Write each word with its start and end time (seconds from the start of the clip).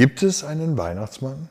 Gibt 0.00 0.22
es 0.22 0.44
einen 0.44 0.78
Weihnachtsmann? 0.78 1.50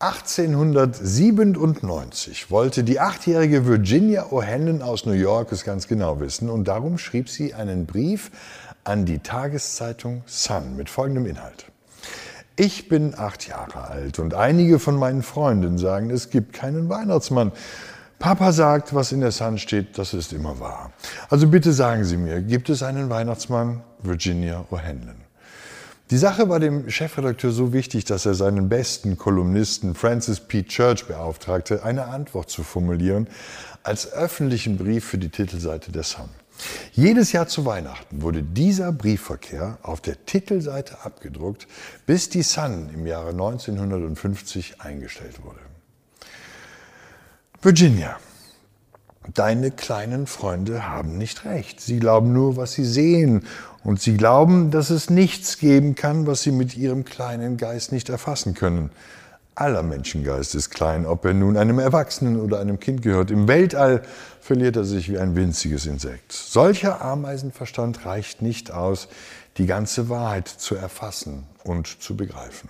(1897) 0.00 2.50
wollte 2.50 2.82
die 2.82 2.98
achtjährige 2.98 3.68
Virginia 3.68 4.24
O'Hanlon 4.32 4.80
aus 4.80 5.06
New 5.06 5.12
York 5.12 5.52
es 5.52 5.62
ganz 5.62 5.86
genau 5.86 6.18
wissen 6.18 6.50
und 6.50 6.66
darum 6.66 6.98
schrieb 6.98 7.28
sie 7.28 7.54
einen 7.54 7.86
Brief 7.86 8.32
an 8.82 9.04
die 9.04 9.20
Tageszeitung 9.20 10.24
Sun 10.26 10.74
mit 10.74 10.90
folgendem 10.90 11.26
Inhalt. 11.26 11.66
Ich 12.56 12.88
bin 12.88 13.14
acht 13.16 13.46
Jahre 13.46 13.86
alt 13.86 14.18
und 14.18 14.34
einige 14.34 14.80
von 14.80 14.96
meinen 14.96 15.22
Freunden 15.22 15.78
sagen, 15.78 16.10
es 16.10 16.30
gibt 16.30 16.54
keinen 16.54 16.88
Weihnachtsmann. 16.88 17.52
Papa 18.18 18.52
sagt, 18.52 18.94
was 18.94 19.12
in 19.12 19.20
der 19.20 19.30
Sun 19.30 19.58
steht, 19.58 19.96
das 19.96 20.12
ist 20.12 20.32
immer 20.32 20.58
wahr. 20.58 20.92
Also 21.30 21.46
bitte 21.46 21.72
sagen 21.72 22.04
Sie 22.04 22.16
mir, 22.16 22.42
gibt 22.42 22.68
es 22.68 22.82
einen 22.82 23.10
Weihnachtsmann? 23.10 23.82
Virginia 24.02 24.64
O'Hanlon. 24.72 25.14
Die 26.10 26.16
Sache 26.16 26.48
war 26.48 26.58
dem 26.58 26.90
Chefredakteur 26.90 27.52
so 27.52 27.72
wichtig, 27.72 28.06
dass 28.06 28.26
er 28.26 28.34
seinen 28.34 28.68
besten 28.68 29.18
Kolumnisten 29.18 29.94
Francis 29.94 30.40
P. 30.40 30.64
Church 30.64 31.06
beauftragte, 31.06 31.84
eine 31.84 32.06
Antwort 32.06 32.50
zu 32.50 32.64
formulieren 32.64 33.28
als 33.82 34.12
öffentlichen 34.12 34.78
Brief 34.78 35.04
für 35.04 35.18
die 35.18 35.28
Titelseite 35.28 35.92
der 35.92 36.02
Sun. 36.02 36.28
Jedes 36.92 37.30
Jahr 37.32 37.46
zu 37.46 37.66
Weihnachten 37.66 38.22
wurde 38.22 38.42
dieser 38.42 38.90
Briefverkehr 38.90 39.78
auf 39.82 40.00
der 40.00 40.24
Titelseite 40.26 41.04
abgedruckt, 41.04 41.68
bis 42.06 42.28
die 42.28 42.42
Sun 42.42 42.90
im 42.92 43.06
Jahre 43.06 43.30
1950 43.30 44.80
eingestellt 44.80 45.44
wurde. 45.44 45.67
Virginia, 47.60 48.16
deine 49.34 49.72
kleinen 49.72 50.28
Freunde 50.28 50.88
haben 50.88 51.18
nicht 51.18 51.44
recht. 51.44 51.80
Sie 51.80 51.98
glauben 51.98 52.32
nur, 52.32 52.56
was 52.56 52.72
sie 52.72 52.84
sehen. 52.84 53.46
Und 53.82 54.00
sie 54.00 54.16
glauben, 54.16 54.70
dass 54.70 54.90
es 54.90 55.10
nichts 55.10 55.58
geben 55.58 55.96
kann, 55.96 56.28
was 56.28 56.42
sie 56.42 56.52
mit 56.52 56.76
ihrem 56.76 57.04
kleinen 57.04 57.56
Geist 57.56 57.90
nicht 57.90 58.10
erfassen 58.10 58.54
können. 58.54 58.90
Aller 59.56 59.82
Menschengeist 59.82 60.54
ist 60.54 60.70
klein, 60.70 61.04
ob 61.04 61.24
er 61.24 61.34
nun 61.34 61.56
einem 61.56 61.80
Erwachsenen 61.80 62.40
oder 62.40 62.60
einem 62.60 62.78
Kind 62.78 63.02
gehört. 63.02 63.32
Im 63.32 63.48
Weltall 63.48 64.02
verliert 64.40 64.76
er 64.76 64.84
sich 64.84 65.10
wie 65.10 65.18
ein 65.18 65.34
winziges 65.34 65.84
Insekt. 65.84 66.32
Solcher 66.32 67.02
Ameisenverstand 67.02 68.06
reicht 68.06 68.40
nicht 68.40 68.70
aus, 68.70 69.08
die 69.56 69.66
ganze 69.66 70.08
Wahrheit 70.08 70.46
zu 70.46 70.76
erfassen 70.76 71.44
und 71.64 72.00
zu 72.00 72.16
begreifen. 72.16 72.68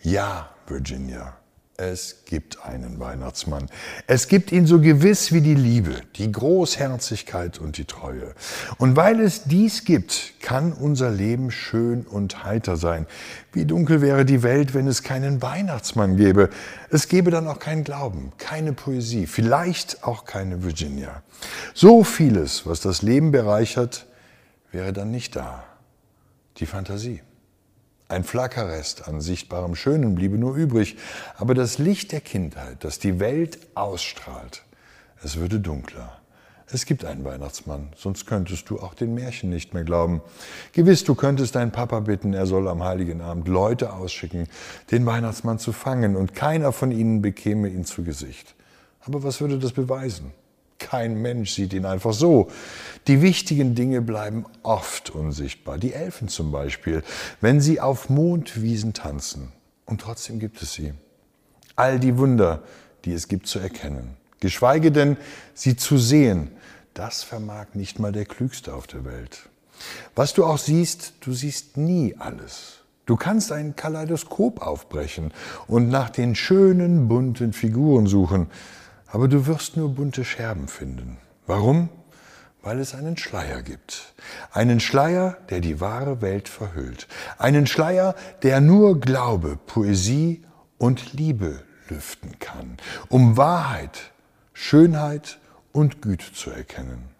Ja, 0.00 0.50
Virginia, 0.68 1.34
es 1.80 2.24
gibt 2.26 2.62
einen 2.64 3.00
Weihnachtsmann. 3.00 3.70
Es 4.06 4.28
gibt 4.28 4.52
ihn 4.52 4.66
so 4.66 4.80
gewiss 4.80 5.32
wie 5.32 5.40
die 5.40 5.54
Liebe, 5.54 6.02
die 6.16 6.30
Großherzigkeit 6.30 7.58
und 7.58 7.78
die 7.78 7.86
Treue. 7.86 8.34
Und 8.76 8.96
weil 8.96 9.18
es 9.18 9.44
dies 9.44 9.84
gibt, 9.84 10.34
kann 10.40 10.74
unser 10.74 11.10
Leben 11.10 11.50
schön 11.50 12.02
und 12.02 12.44
heiter 12.44 12.76
sein. 12.76 13.06
Wie 13.52 13.64
dunkel 13.64 14.02
wäre 14.02 14.26
die 14.26 14.42
Welt, 14.42 14.74
wenn 14.74 14.86
es 14.86 15.02
keinen 15.02 15.40
Weihnachtsmann 15.40 16.18
gäbe. 16.18 16.50
Es 16.90 17.08
gäbe 17.08 17.30
dann 17.30 17.48
auch 17.48 17.58
keinen 17.58 17.82
Glauben, 17.82 18.32
keine 18.36 18.74
Poesie, 18.74 19.26
vielleicht 19.26 20.04
auch 20.04 20.26
keine 20.26 20.62
Virginia. 20.62 21.22
So 21.72 22.04
vieles, 22.04 22.66
was 22.66 22.80
das 22.80 23.00
Leben 23.00 23.32
bereichert, 23.32 24.06
wäre 24.70 24.92
dann 24.92 25.10
nicht 25.10 25.34
da. 25.34 25.64
Die 26.58 26.66
Fantasie. 26.66 27.22
Ein 28.10 28.24
Flackerrest 28.24 29.06
an 29.06 29.20
sichtbarem 29.20 29.76
Schönen 29.76 30.16
bliebe 30.16 30.36
nur 30.36 30.56
übrig, 30.56 30.96
aber 31.36 31.54
das 31.54 31.78
Licht 31.78 32.10
der 32.10 32.20
Kindheit, 32.20 32.78
das 32.80 32.98
die 32.98 33.20
Welt 33.20 33.60
ausstrahlt, 33.76 34.64
es 35.22 35.36
würde 35.36 35.60
dunkler. 35.60 36.18
Es 36.66 36.86
gibt 36.86 37.04
einen 37.04 37.24
Weihnachtsmann, 37.24 37.90
sonst 37.96 38.26
könntest 38.26 38.68
du 38.68 38.80
auch 38.80 38.94
den 38.94 39.14
Märchen 39.14 39.48
nicht 39.48 39.74
mehr 39.74 39.84
glauben. 39.84 40.22
Gewiss, 40.72 41.04
du 41.04 41.14
könntest 41.14 41.54
deinen 41.54 41.70
Papa 41.70 42.00
bitten, 42.00 42.34
er 42.34 42.46
soll 42.46 42.66
am 42.66 42.82
heiligen 42.82 43.20
Abend 43.20 43.46
Leute 43.46 43.92
ausschicken, 43.92 44.48
den 44.90 45.06
Weihnachtsmann 45.06 45.60
zu 45.60 45.70
fangen, 45.70 46.16
und 46.16 46.34
keiner 46.34 46.72
von 46.72 46.90
ihnen 46.90 47.22
bekäme 47.22 47.68
ihn 47.68 47.84
zu 47.84 48.02
Gesicht. 48.02 48.56
Aber 49.06 49.22
was 49.22 49.40
würde 49.40 49.60
das 49.60 49.70
beweisen? 49.70 50.32
Kein 50.80 51.22
Mensch 51.22 51.52
sieht 51.52 51.72
ihn 51.72 51.84
einfach 51.84 52.12
so. 52.12 52.48
Die 53.06 53.22
wichtigen 53.22 53.76
Dinge 53.76 54.00
bleiben 54.02 54.46
oft 54.62 55.10
unsichtbar. 55.10 55.78
Die 55.78 55.92
Elfen 55.92 56.26
zum 56.26 56.50
Beispiel, 56.50 57.04
wenn 57.40 57.60
sie 57.60 57.80
auf 57.80 58.08
Mondwiesen 58.08 58.92
tanzen. 58.92 59.52
Und 59.84 60.00
trotzdem 60.00 60.40
gibt 60.40 60.60
es 60.62 60.72
sie. 60.72 60.94
All 61.76 62.00
die 62.00 62.18
Wunder, 62.18 62.62
die 63.04 63.12
es 63.12 63.28
gibt 63.28 63.46
zu 63.46 63.58
erkennen. 63.60 64.16
Geschweige 64.40 64.90
denn, 64.90 65.16
sie 65.54 65.76
zu 65.76 65.98
sehen, 65.98 66.50
das 66.94 67.22
vermag 67.22 67.66
nicht 67.74 67.98
mal 67.98 68.10
der 68.10 68.24
Klügste 68.24 68.74
auf 68.74 68.86
der 68.86 69.04
Welt. 69.04 69.48
Was 70.14 70.32
du 70.32 70.44
auch 70.44 70.58
siehst, 70.58 71.12
du 71.20 71.32
siehst 71.32 71.76
nie 71.76 72.16
alles. 72.18 72.78
Du 73.06 73.16
kannst 73.16 73.52
ein 73.52 73.76
Kaleidoskop 73.76 74.62
aufbrechen 74.62 75.32
und 75.66 75.88
nach 75.88 76.10
den 76.10 76.34
schönen, 76.34 77.08
bunten 77.08 77.52
Figuren 77.52 78.06
suchen, 78.06 78.46
aber 79.10 79.28
du 79.28 79.46
wirst 79.46 79.76
nur 79.76 79.88
bunte 79.90 80.24
Scherben 80.24 80.68
finden. 80.68 81.18
Warum? 81.46 81.88
Weil 82.62 82.78
es 82.78 82.94
einen 82.94 83.16
Schleier 83.16 83.62
gibt. 83.62 84.14
Einen 84.52 84.80
Schleier, 84.80 85.38
der 85.48 85.60
die 85.60 85.80
wahre 85.80 86.20
Welt 86.20 86.48
verhüllt. 86.48 87.08
Einen 87.38 87.66
Schleier, 87.66 88.14
der 88.42 88.60
nur 88.60 89.00
Glaube, 89.00 89.58
Poesie 89.66 90.44
und 90.78 91.12
Liebe 91.12 91.62
lüften 91.88 92.38
kann, 92.38 92.76
um 93.08 93.36
Wahrheit, 93.36 94.12
Schönheit 94.52 95.38
und 95.72 96.02
Güte 96.02 96.32
zu 96.32 96.50
erkennen. 96.50 97.10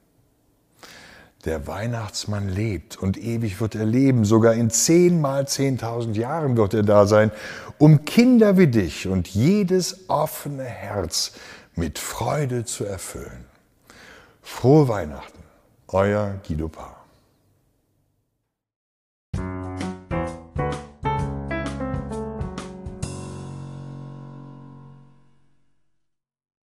Der 1.46 1.66
Weihnachtsmann 1.66 2.50
lebt 2.50 2.98
und 2.98 3.16
ewig 3.16 3.62
wird 3.62 3.74
er 3.74 3.86
leben, 3.86 4.26
sogar 4.26 4.52
in 4.54 4.68
zehnmal 4.68 5.48
zehntausend 5.48 6.18
Jahren 6.18 6.56
wird 6.58 6.74
er 6.74 6.82
da 6.82 7.06
sein, 7.06 7.30
um 7.78 8.04
Kinder 8.04 8.58
wie 8.58 8.66
dich 8.66 9.08
und 9.08 9.26
jedes 9.26 10.10
offene 10.10 10.64
Herz 10.64 11.32
mit 11.74 11.98
Freude 11.98 12.64
zu 12.64 12.84
erfüllen. 12.84 13.44
Frohe 14.42 14.88
Weihnachten, 14.88 15.42
euer 15.88 16.40
Guido 16.46 16.68
Paar. 16.68 16.99